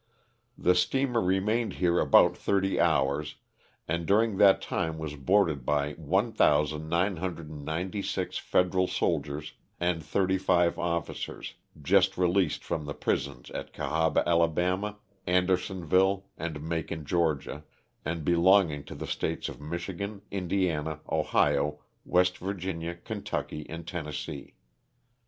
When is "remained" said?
1.21-1.73